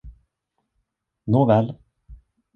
[1.27, 1.71] Nåväl!